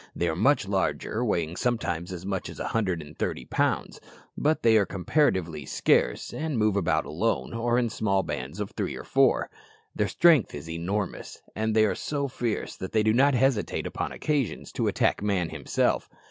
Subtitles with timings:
[0.15, 4.01] They are much larger, weighing sometimes as much as a hundred and thirty pounds;
[4.35, 8.95] but they are comparatively scarce, and move about alone, or in small bands of three
[8.95, 9.51] or four.
[9.95, 14.11] Their strength is enormous, and they are so fierce that they do not hesitate, upon
[14.11, 16.09] occasions, to attack man himself.